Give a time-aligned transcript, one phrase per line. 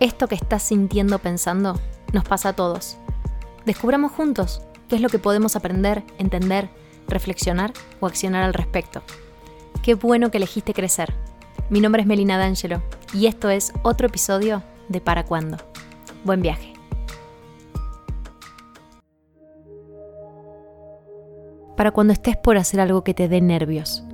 [0.00, 1.74] Esto que estás sintiendo pensando
[2.12, 2.96] nos pasa a todos.
[3.66, 6.70] Descubramos juntos qué es lo que podemos aprender, entender,
[7.08, 9.02] reflexionar o accionar al respecto.
[9.82, 11.12] Qué bueno que elegiste crecer.
[11.68, 12.80] Mi nombre es Melina D'Angelo
[13.12, 15.56] y esto es otro episodio de Para Cuándo.
[16.22, 16.74] Buen viaje.
[21.76, 24.04] Para cuando estés por hacer algo que te dé nervios.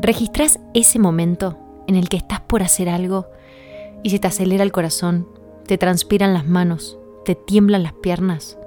[0.00, 3.26] ¿Registrás ese momento en el que estás por hacer algo
[4.02, 5.28] y se te acelera el corazón,
[5.66, 8.58] te transpiran las manos, te tiemblan las piernas.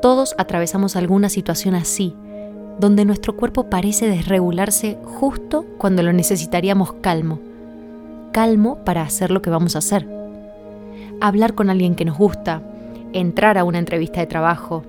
[0.00, 2.14] Todos atravesamos alguna situación así,
[2.78, 7.38] donde nuestro cuerpo parece desregularse justo cuando lo necesitaríamos calmo.
[8.32, 10.08] Calmo para hacer lo que vamos a hacer.
[11.20, 12.62] Hablar con alguien que nos gusta,
[13.12, 14.84] entrar a una entrevista de trabajo.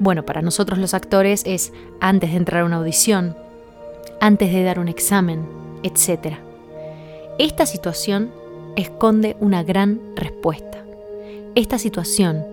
[0.00, 3.36] Bueno, para nosotros los actores es antes de entrar a una audición,
[4.20, 5.46] antes de dar un examen,
[5.82, 6.36] etc.
[7.38, 8.32] Esta situación
[8.78, 10.84] esconde una gran respuesta.
[11.56, 12.44] Esta situación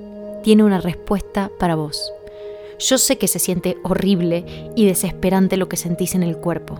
[0.43, 2.11] tiene una respuesta para vos.
[2.79, 6.79] Yo sé que se siente horrible y desesperante lo que sentís en el cuerpo.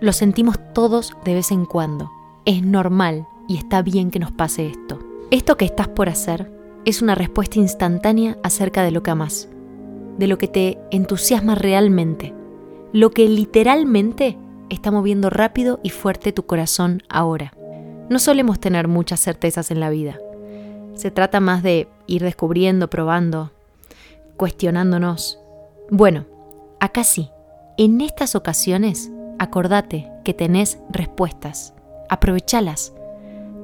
[0.00, 2.10] Lo sentimos todos de vez en cuando.
[2.44, 5.00] Es normal y está bien que nos pase esto.
[5.32, 6.50] Esto que estás por hacer
[6.84, 9.48] es una respuesta instantánea acerca de lo que amas,
[10.16, 12.32] de lo que te entusiasma realmente,
[12.92, 14.38] lo que literalmente
[14.70, 17.52] está moviendo rápido y fuerte tu corazón ahora.
[18.08, 20.18] No solemos tener muchas certezas en la vida.
[20.94, 23.50] Se trata más de ir descubriendo, probando,
[24.36, 25.38] cuestionándonos.
[25.90, 26.24] Bueno,
[26.80, 27.30] acá sí.
[27.76, 31.74] En estas ocasiones, acordate que tenés respuestas.
[32.08, 32.94] Aprovechalas.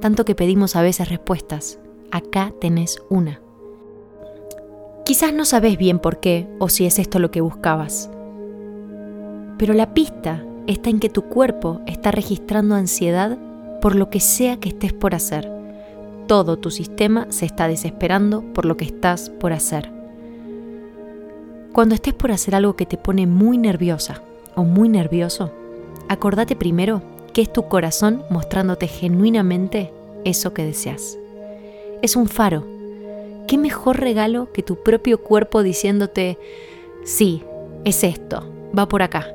[0.00, 1.78] Tanto que pedimos a veces respuestas.
[2.10, 3.40] Acá tenés una.
[5.04, 8.10] Quizás no sabes bien por qué o si es esto lo que buscabas.
[9.56, 13.38] Pero la pista está en que tu cuerpo está registrando ansiedad
[13.82, 15.50] por lo que sea que estés por hacer.
[16.28, 19.90] Todo tu sistema se está desesperando por lo que estás por hacer.
[21.72, 24.22] Cuando estés por hacer algo que te pone muy nerviosa
[24.54, 25.50] o muy nervioso,
[26.08, 29.92] acordate primero que es tu corazón mostrándote genuinamente
[30.24, 31.18] eso que deseas.
[32.02, 32.64] Es un faro.
[33.48, 36.38] ¿Qué mejor regalo que tu propio cuerpo diciéndote,
[37.04, 37.42] sí,
[37.84, 38.48] es esto,
[38.78, 39.34] va por acá?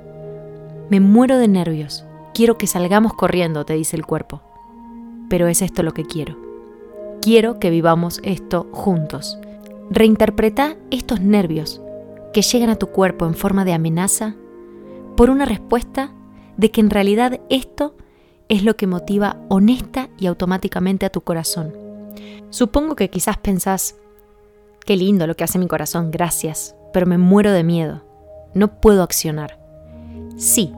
[0.90, 2.06] Me muero de nervios,
[2.38, 4.44] Quiero que salgamos corriendo, te dice el cuerpo.
[5.28, 6.38] Pero es esto lo que quiero.
[7.20, 9.40] Quiero que vivamos esto juntos.
[9.90, 11.82] Reinterpreta estos nervios
[12.36, 14.36] que llegan a tu cuerpo en forma de amenaza
[15.16, 16.12] por una respuesta
[16.58, 17.96] de que en realidad esto
[18.50, 21.74] es lo que motiva honesta y automáticamente a tu corazón.
[22.52, 23.96] Supongo que quizás pensás,
[24.86, 28.04] qué lindo lo que hace mi corazón, gracias, pero me muero de miedo.
[28.54, 29.58] No puedo accionar.
[30.38, 30.72] Sí,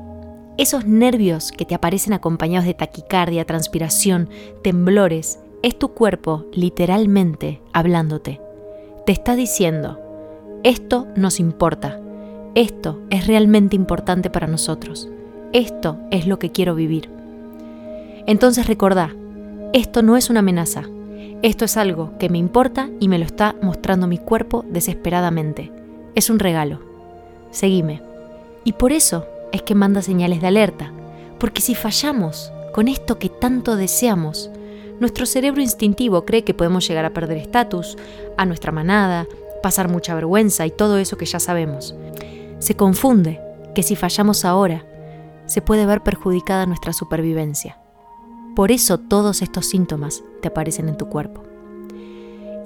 [0.60, 4.30] esos nervios que te aparecen acompañados de taquicardia, transpiración,
[4.62, 8.42] temblores, es tu cuerpo literalmente hablándote.
[9.06, 9.98] Te está diciendo,
[10.64, 12.02] esto nos importa,
[12.56, 15.08] esto es realmente importante para nosotros,
[15.54, 17.10] esto es lo que quiero vivir.
[18.28, 19.16] Entonces recordá,
[19.72, 20.84] esto no es una amenaza,
[21.42, 25.72] esto es algo que me importa y me lo está mostrando mi cuerpo desesperadamente.
[26.16, 26.82] Es un regalo.
[27.50, 28.02] Seguime.
[28.66, 30.92] Y por eso es que manda señales de alerta,
[31.40, 34.50] porque si fallamos con esto que tanto deseamos,
[35.00, 37.98] nuestro cerebro instintivo cree que podemos llegar a perder estatus,
[38.38, 39.28] a nuestra manada,
[39.64, 41.96] pasar mucha vergüenza y todo eso que ya sabemos.
[42.60, 43.40] Se confunde
[43.74, 44.86] que si fallamos ahora,
[45.46, 47.80] se puede ver perjudicada nuestra supervivencia.
[48.56, 51.44] Por eso todos estos síntomas te aparecen en tu cuerpo.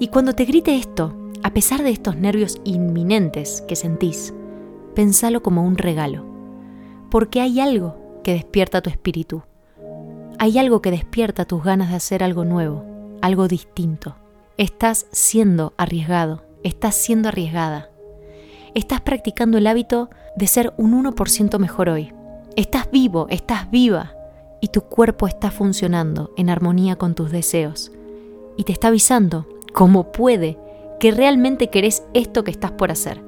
[0.00, 1.14] Y cuando te grite esto,
[1.44, 4.34] a pesar de estos nervios inminentes que sentís,
[4.94, 6.33] pensalo como un regalo
[7.14, 7.94] porque hay algo
[8.24, 9.44] que despierta tu espíritu.
[10.40, 12.84] Hay algo que despierta tus ganas de hacer algo nuevo,
[13.22, 14.16] algo distinto.
[14.56, 17.88] Estás siendo arriesgado, estás siendo arriesgada.
[18.74, 22.12] Estás practicando el hábito de ser un 1% mejor hoy.
[22.56, 24.12] Estás vivo, estás viva
[24.60, 27.92] y tu cuerpo está funcionando en armonía con tus deseos.
[28.56, 30.58] Y te está avisando, como puede,
[30.98, 33.22] que realmente querés esto que estás por hacer.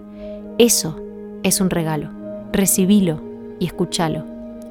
[0.59, 1.01] Eso
[1.45, 2.11] es un regalo.
[2.51, 4.25] Recibilo y escúchalo.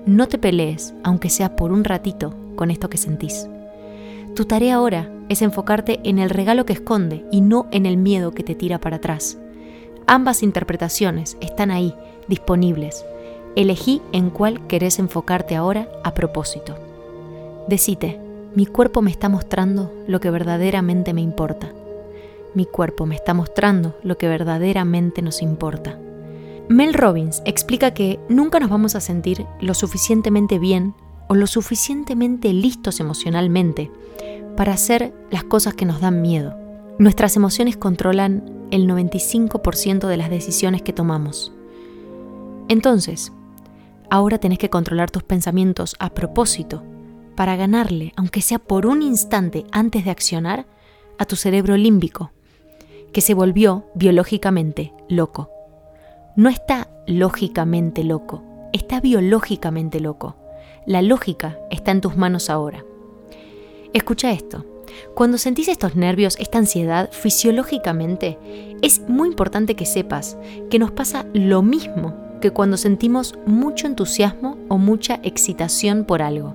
[0.06, 3.48] No te pelees, aunque sea por un ratito, con esto que sentís.
[4.36, 8.32] Tu tarea ahora es enfocarte en el regalo que esconde y no en el miedo
[8.32, 9.38] que te tira para atrás.
[10.08, 11.96] Ambas interpretaciones están ahí,
[12.28, 13.06] disponibles.
[13.56, 16.76] Elegí en cuál querés enfocarte ahora a propósito.
[17.68, 18.20] Decite,
[18.54, 21.72] mi cuerpo me está mostrando lo que verdaderamente me importa.
[22.54, 25.98] Mi cuerpo me está mostrando lo que verdaderamente nos importa.
[26.68, 30.96] Mel Robbins explica que nunca nos vamos a sentir lo suficientemente bien
[31.28, 33.92] o lo suficientemente listos emocionalmente
[34.58, 36.56] para hacer las cosas que nos dan miedo.
[36.98, 41.54] Nuestras emociones controlan el 95% de las decisiones que tomamos.
[42.68, 43.32] Entonces,
[44.10, 46.84] ahora tenés que controlar tus pensamientos a propósito
[47.36, 50.66] para ganarle, aunque sea por un instante antes de accionar,
[51.18, 52.32] a tu cerebro límbico,
[53.14, 55.55] que se volvió biológicamente loco.
[56.38, 58.44] No está lógicamente loco,
[58.74, 60.36] está biológicamente loco.
[60.86, 62.84] La lógica está en tus manos ahora.
[63.94, 64.66] Escucha esto.
[65.14, 68.38] Cuando sentís estos nervios, esta ansiedad, fisiológicamente,
[68.82, 70.36] es muy importante que sepas
[70.70, 76.54] que nos pasa lo mismo que cuando sentimos mucho entusiasmo o mucha excitación por algo.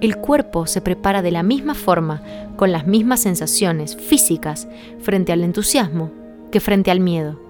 [0.00, 2.22] El cuerpo se prepara de la misma forma,
[2.54, 4.68] con las mismas sensaciones físicas
[5.00, 6.12] frente al entusiasmo
[6.52, 7.45] que frente al miedo.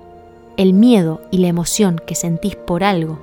[0.56, 3.18] El miedo y la emoción que sentís por algo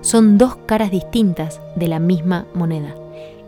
[0.00, 2.94] son dos caras distintas de la misma moneda.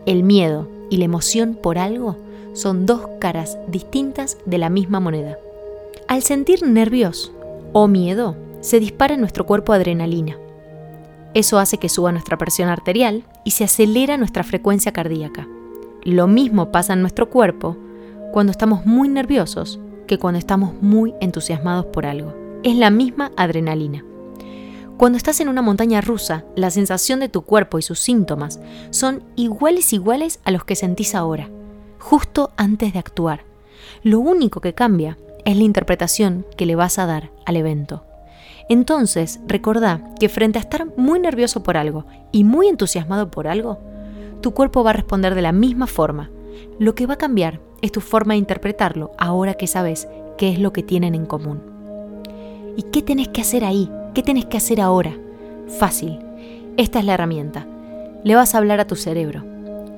[0.05, 2.17] El miedo y la emoción por algo
[2.55, 5.39] son dos caras distintas de la misma moneda.
[6.09, 7.31] Al sentir nervios
[7.73, 10.37] o miedo, se dispara en nuestro cuerpo adrenalina.
[11.33, 15.47] Eso hace que suba nuestra presión arterial y se acelera nuestra frecuencia cardíaca.
[16.03, 17.77] Lo mismo pasa en nuestro cuerpo
[18.33, 19.79] cuando estamos muy nerviosos
[20.09, 22.50] que cuando estamos muy entusiasmados por algo.
[22.63, 24.05] Es la misma adrenalina.
[24.99, 28.61] Cuando estás en una montaña rusa, la sensación de tu cuerpo y sus síntomas
[28.91, 31.49] son iguales iguales a los que sentís ahora,
[31.99, 33.45] justo antes de actuar.
[34.03, 35.17] Lo único que cambia
[35.47, 38.05] es la interpretación que le vas a dar al evento.
[38.69, 43.79] Entonces, recordá que frente a estar muy nervioso por algo y muy entusiasmado por algo,
[44.43, 46.31] tu cuerpo va a responder de la misma forma.
[46.79, 50.59] Lo que va a cambiar es tu forma de interpretarlo ahora que sabes qué es
[50.59, 51.70] lo que tienen en común.
[52.77, 55.17] ¿Y qué tenés que hacer ahí ¿Qué tenés que hacer ahora?
[55.79, 56.19] Fácil.
[56.77, 57.65] Esta es la herramienta.
[58.25, 59.45] Le vas a hablar a tu cerebro.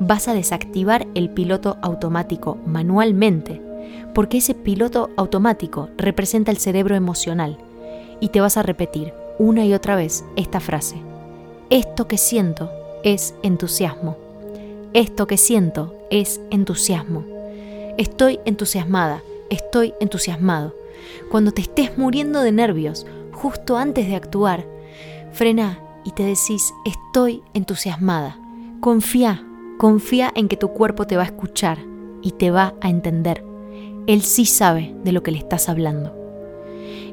[0.01, 3.63] Vas a desactivar el piloto automático manualmente,
[4.15, 7.57] porque ese piloto automático representa el cerebro emocional.
[8.21, 10.97] Y te vas a repetir una y otra vez esta frase.
[11.71, 12.71] Esto que siento
[13.03, 14.19] es entusiasmo.
[14.93, 17.25] Esto que siento es entusiasmo.
[17.97, 20.75] Estoy entusiasmada, estoy entusiasmado.
[21.31, 24.67] Cuando te estés muriendo de nervios, justo antes de actuar,
[25.33, 28.39] frena y te decís, estoy entusiasmada.
[28.81, 29.47] Confía,
[29.79, 31.79] confía en que tu cuerpo te va a escuchar
[32.23, 33.45] y te va a entender.
[34.07, 36.17] Él sí sabe de lo que le estás hablando.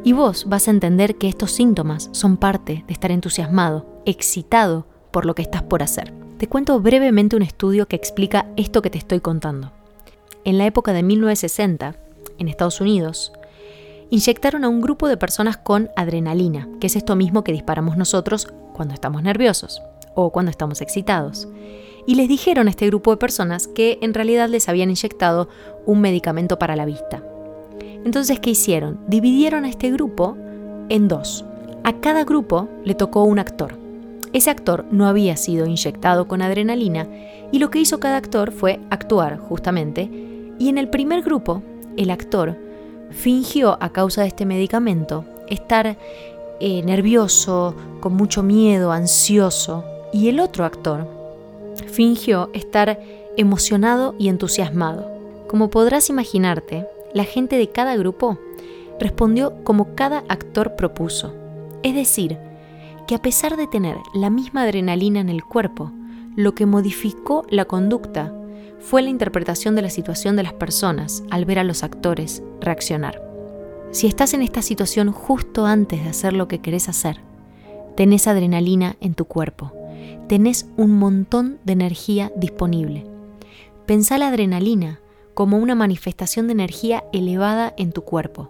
[0.04, 5.26] Y vos vas a entender que estos síntomas son parte de estar entusiasmado, excitado por
[5.26, 6.14] lo que estás por hacer.
[6.38, 9.72] Te cuento brevemente un estudio que explica esto que te estoy contando.
[10.46, 11.96] En la época de 1960,
[12.38, 13.34] en Estados Unidos,
[14.10, 18.48] inyectaron a un grupo de personas con adrenalina, que es esto mismo que disparamos nosotros
[18.74, 19.82] cuando estamos nerviosos
[20.16, 21.48] o cuando estamos excitados.
[22.08, 25.50] Y les dijeron a este grupo de personas que en realidad les habían inyectado
[25.86, 27.24] un medicamento para la vista.
[28.04, 29.00] Entonces, ¿qué hicieron?
[29.08, 30.38] Dividieron a este grupo
[30.90, 31.46] en dos.
[31.84, 33.78] A cada grupo le tocó un actor.
[34.34, 37.08] Ese actor no había sido inyectado con adrenalina
[37.52, 40.10] y lo que hizo cada actor fue actuar justamente.
[40.60, 41.64] Y en el primer grupo,
[41.98, 42.58] el actor
[43.12, 45.98] fingió a causa de este medicamento estar
[46.60, 51.08] eh, nervioso, con mucho miedo, ansioso, y el otro actor
[51.88, 53.00] fingió estar
[53.38, 55.10] emocionado y entusiasmado.
[55.48, 58.38] Como podrás imaginarte, la gente de cada grupo
[59.00, 61.34] respondió como cada actor propuso.
[61.84, 62.38] Es decir,
[63.08, 65.92] que a pesar de tener la misma adrenalina en el cuerpo,
[66.36, 68.34] lo que modificó la conducta
[68.80, 73.22] fue la interpretación de la situación de las personas al ver a los actores reaccionar.
[73.92, 77.22] Si estás en esta situación justo antes de hacer lo que querés hacer,
[77.96, 79.74] tenés adrenalina en tu cuerpo,
[80.28, 83.06] tenés un montón de energía disponible.
[83.86, 85.00] Pensá la adrenalina
[85.34, 88.50] como una manifestación de energía elevada en tu cuerpo.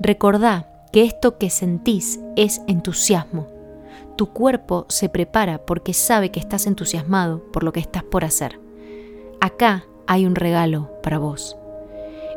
[0.00, 3.46] Recordá que esto que sentís es entusiasmo.
[4.16, 8.58] Tu cuerpo se prepara porque sabe que estás entusiasmado por lo que estás por hacer
[9.40, 11.56] acá hay un regalo para vos.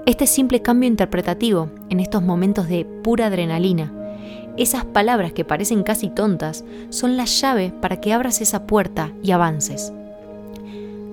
[0.06, 3.94] Este simple cambio interpretativo en estos momentos de pura adrenalina,
[4.58, 9.32] esas palabras que parecen casi tontas, son la llave para que abras esa puerta y
[9.32, 9.92] avances.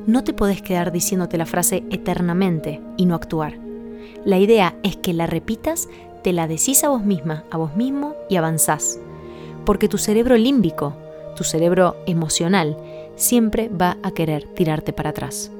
[0.07, 3.59] No te podés quedar diciéndote la frase eternamente y no actuar.
[4.25, 5.89] La idea es que la repitas,
[6.23, 8.99] te la decís a vos misma, a vos mismo y avanzás.
[9.65, 10.95] Porque tu cerebro límbico,
[11.37, 12.77] tu cerebro emocional,
[13.17, 15.51] siempre va a querer tirarte para atrás.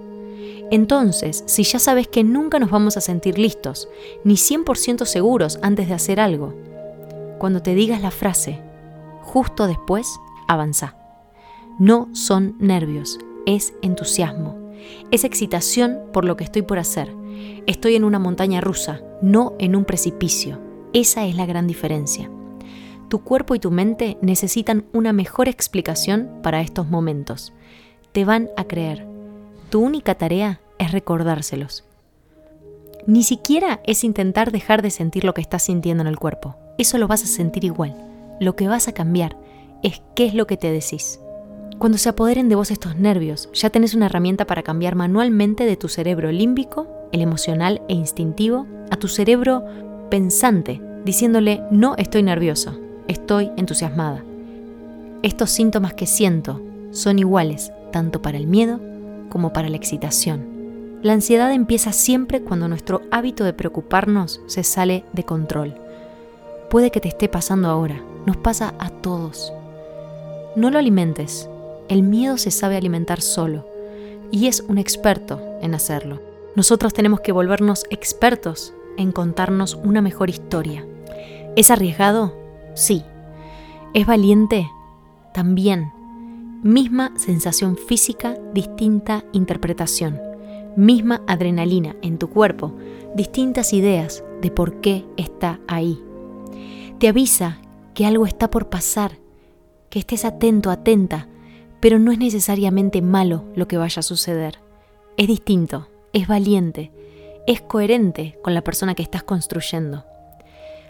[0.71, 3.89] Entonces, si ya sabes que nunca nos vamos a sentir listos,
[4.25, 6.55] ni 100% seguros antes de hacer algo,
[7.39, 8.61] cuando te digas la frase,
[9.23, 10.07] justo después,
[10.47, 10.97] avanza.
[11.79, 14.59] No son nervios, es entusiasmo.
[15.11, 17.15] Es excitación por lo que estoy por hacer.
[17.67, 20.61] Estoy en una montaña rusa, no en un precipicio.
[20.93, 22.31] Esa es la gran diferencia.
[23.09, 27.53] Tu cuerpo y tu mente necesitan una mejor explicación para estos momentos.
[28.13, 29.10] Te van a creer.
[29.71, 31.85] Tu única tarea es recordárselos.
[33.07, 36.57] Ni siquiera es intentar dejar de sentir lo que estás sintiendo en el cuerpo.
[36.77, 37.95] Eso lo vas a sentir igual.
[38.41, 39.37] Lo que vas a cambiar
[39.85, 41.21] es qué es lo que te decís.
[41.79, 45.77] Cuando se apoderen de vos estos nervios, ya tenés una herramienta para cambiar manualmente de
[45.77, 49.65] tu cerebro límbico, el emocional e instintivo, a tu cerebro
[50.11, 54.25] pensante, diciéndole no estoy nervioso, estoy entusiasmada.
[55.23, 56.61] Estos síntomas que siento
[56.91, 58.90] son iguales tanto para el miedo
[59.31, 61.01] como para la excitación.
[61.03, 65.75] La ansiedad empieza siempre cuando nuestro hábito de preocuparnos se sale de control.
[66.69, 69.53] Puede que te esté pasando ahora, nos pasa a todos.
[70.57, 71.49] No lo alimentes,
[71.89, 73.67] el miedo se sabe alimentar solo
[74.31, 76.21] y es un experto en hacerlo.
[76.55, 80.85] Nosotros tenemos que volvernos expertos en contarnos una mejor historia.
[81.57, 82.35] ¿Es arriesgado?
[82.75, 83.05] Sí.
[83.95, 84.69] ¿Es valiente?
[85.33, 85.93] También.
[86.63, 90.31] Misma sensación física, distinta interpretación
[90.77, 92.75] misma adrenalina en tu cuerpo,
[93.15, 96.03] distintas ideas de por qué está ahí.
[96.99, 97.59] Te avisa
[97.95, 99.19] que algo está por pasar,
[99.89, 101.29] que estés atento, atenta,
[101.81, 104.61] pero no es necesariamente malo lo que vaya a suceder.
[105.17, 106.93] Es distinto, es valiente,
[107.47, 110.05] es coherente con la persona que estás construyendo.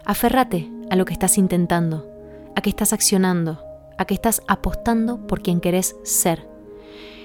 [0.05, 2.07] Aférrate a lo que estás intentando,
[2.55, 3.63] a que estás accionando,
[4.01, 6.47] a que estás apostando por quien querés ser.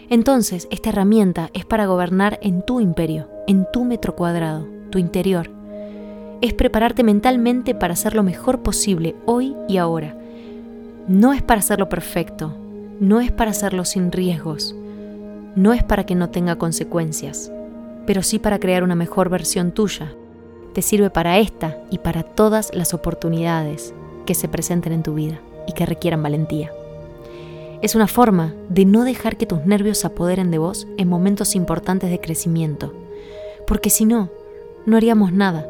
[0.08, 5.50] Entonces, esta herramienta es para gobernar en tu imperio, en tu metro cuadrado, tu interior.
[6.42, 10.16] Es prepararte mentalmente para hacer lo mejor posible hoy y ahora.
[11.08, 12.54] No es para hacerlo perfecto,
[13.00, 14.76] no es para hacerlo sin riesgos,
[15.56, 17.50] no es para que no tenga consecuencias,
[18.06, 20.14] pero sí para crear una mejor versión tuya.
[20.74, 23.94] Te sirve para esta y para todas las oportunidades
[24.26, 26.72] que se presenten en tu vida y que requieran valentía.
[27.82, 31.54] Es una forma de no dejar que tus nervios se apoderen de vos en momentos
[31.54, 32.94] importantes de crecimiento.
[33.66, 34.30] Porque si no,
[34.86, 35.68] no haríamos nada.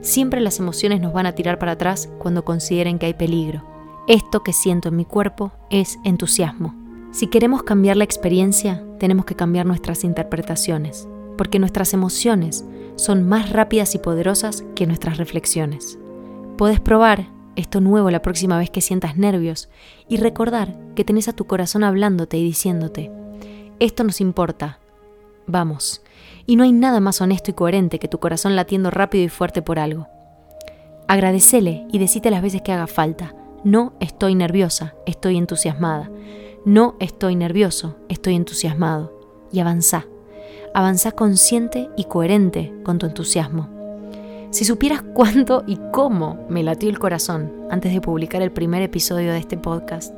[0.00, 3.62] Siempre las emociones nos van a tirar para atrás cuando consideren que hay peligro.
[4.08, 6.74] Esto que siento en mi cuerpo es entusiasmo.
[7.12, 11.06] Si queremos cambiar la experiencia, tenemos que cambiar nuestras interpretaciones,
[11.36, 12.64] porque nuestras emociones
[12.96, 15.98] son más rápidas y poderosas que nuestras reflexiones.
[16.56, 19.68] Puedes probar esto nuevo la próxima vez que sientas nervios
[20.08, 23.10] y recordar que tenés a tu corazón hablándote y diciéndote,
[23.80, 24.78] esto nos importa,
[25.46, 26.02] vamos.
[26.46, 29.62] Y no hay nada más honesto y coherente que tu corazón latiendo rápido y fuerte
[29.62, 30.08] por algo.
[31.08, 36.10] Agradecele y decite las veces que haga falta, no estoy nerviosa, estoy entusiasmada.
[36.64, 39.12] No estoy nervioso, estoy entusiasmado.
[39.52, 40.06] Y avanzá.
[40.74, 43.68] Avanzá consciente y coherente con tu entusiasmo.
[44.52, 49.32] Si supieras cuánto y cómo me latió el corazón antes de publicar el primer episodio
[49.32, 50.14] de este podcast.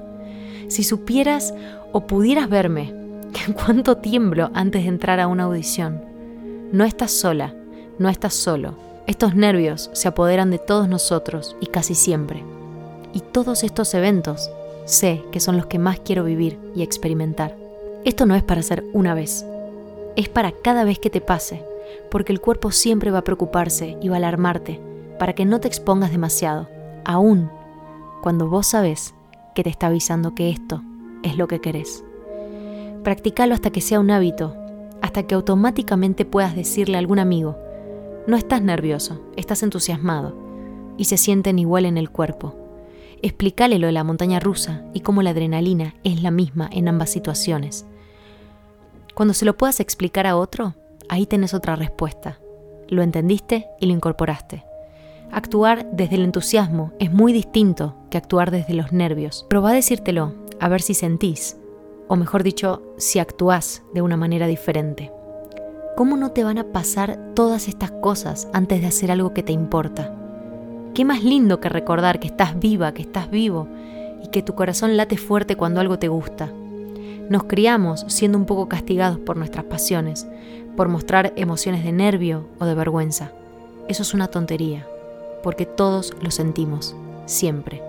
[0.67, 1.55] Si supieras
[1.93, 2.93] o pudieras verme
[3.55, 6.03] cuánto tiemblo antes de entrar a una audición.
[6.73, 7.55] No estás sola,
[8.01, 8.75] no estás solo.
[9.07, 12.43] Estos nervios se apoderan de todos nosotros y casi siempre.
[13.13, 14.51] Y todos estos eventos
[14.85, 17.57] sé que son los que más quiero vivir y experimentar.
[18.05, 19.47] Esto no es para hacer una vez,
[20.17, 21.63] es para cada vez que te pase
[22.11, 24.81] porque el cuerpo siempre va a preocuparse y va a alarmarte
[25.19, 26.69] para que no te expongas demasiado,
[27.05, 27.51] aún
[28.23, 29.15] cuando vos sabes
[29.55, 30.83] que te está avisando que esto
[31.23, 32.05] es lo que querés.
[33.03, 34.57] Practicalo hasta que sea un hábito,
[35.03, 37.59] hasta que automáticamente puedas decirle a algún amigo,
[38.27, 40.35] no estás nervioso, estás entusiasmado,
[40.97, 42.57] y se sienten igual en el cuerpo.
[43.21, 47.11] Explícale lo de la montaña rusa y cómo la adrenalina es la misma en ambas
[47.11, 47.87] situaciones.
[49.15, 50.75] Cuando se lo puedas explicar a otro,
[51.15, 52.41] ahí tenés otra respuesta.
[52.89, 54.65] Lo entendiste y lo incorporaste.
[55.31, 59.47] Actuar desde el entusiasmo es muy distinto que actuar desde los nervios.
[59.49, 61.57] Probá a decírtelo, a ver si sentís,
[62.09, 65.13] o mejor dicho, si actuás de una manera diferente.
[65.97, 69.53] ¿Cómo no te van a pasar todas estas cosas antes de hacer algo que te
[69.53, 70.13] importa?
[70.95, 73.69] ¿Qué más lindo que recordar que estás viva, que estás vivo
[74.23, 76.53] y que tu corazón late fuerte cuando algo te gusta?
[77.29, 80.27] Nos criamos siendo un poco castigados por nuestras pasiones,
[80.77, 83.33] por mostrar emociones de nervio o de vergüenza.
[83.89, 84.87] Eso es una tontería,
[85.43, 87.83] porque todos lo sentimos, siempre.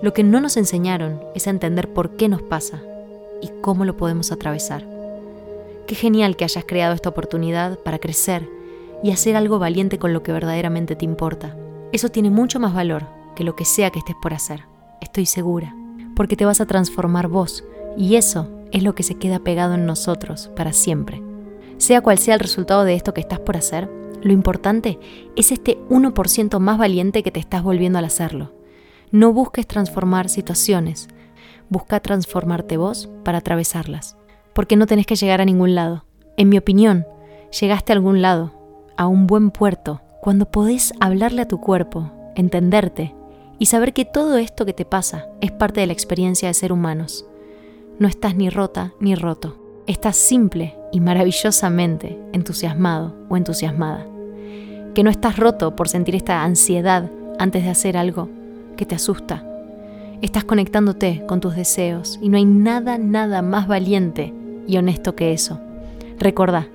[0.00, 2.80] Lo que no nos enseñaron es a entender por qué nos pasa
[3.40, 4.84] y cómo lo podemos atravesar.
[5.86, 8.48] Qué genial que hayas creado esta oportunidad para crecer
[9.02, 11.56] y hacer algo valiente con lo que verdaderamente te importa.
[11.92, 14.64] Eso tiene mucho más valor que lo que sea que estés por hacer,
[15.00, 15.74] estoy segura,
[16.14, 17.64] porque te vas a transformar vos
[17.96, 21.22] y eso es lo que se queda pegado en nosotros para siempre
[21.82, 23.90] Sea cual sea el resultado de esto que estás por hacer,
[24.22, 25.00] lo importante
[25.34, 28.52] es este 1% más valiente que te estás volviendo al hacerlo.
[29.10, 31.08] No busques transformar situaciones,
[31.70, 34.16] busca transformarte vos para atravesarlas,
[34.52, 36.04] porque no tenés que llegar a ningún lado.
[36.36, 37.04] En mi opinión,
[37.60, 38.52] llegaste a algún lado,
[38.96, 43.12] a un buen puerto, cuando podés hablarle a tu cuerpo, entenderte
[43.58, 46.72] y saber que todo esto que te pasa es parte de la experiencia de ser
[46.72, 47.26] humanos.
[47.98, 49.56] No estás ni rota ni roto,
[49.88, 54.06] estás simple y maravillosamente entusiasmado o entusiasmada
[54.94, 58.28] que no estás roto por sentir esta ansiedad antes de hacer algo
[58.76, 59.44] que te asusta.
[60.20, 64.32] Estás conectándote con tus deseos y no hay nada, nada más valiente
[64.66, 65.60] y honesto que eso.
[66.18, 66.68] Recordá,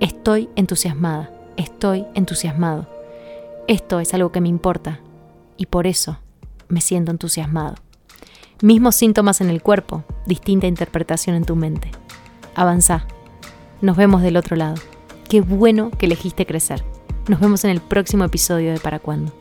[0.00, 2.86] estoy entusiasmada, estoy entusiasmado.
[3.66, 5.00] Esto es algo que me importa
[5.56, 6.18] y por eso
[6.68, 7.76] me siento entusiasmado.
[8.62, 11.90] Mismos síntomas en el cuerpo, distinta interpretación en tu mente.
[12.54, 13.06] Avanza.
[13.80, 14.74] Nos vemos del otro lado.
[15.28, 16.82] Qué bueno que elegiste crecer.
[17.28, 19.32] Nos vemos en el próximo episodio de Para Cuándo.